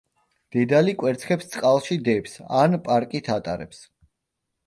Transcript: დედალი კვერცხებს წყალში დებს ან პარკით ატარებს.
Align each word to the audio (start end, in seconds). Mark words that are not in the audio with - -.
დედალი 0.53 0.93
კვერცხებს 1.01 1.51
წყალში 1.55 1.97
დებს 2.07 2.33
ან 2.61 2.79
პარკით 2.87 3.31
ატარებს. 3.35 3.83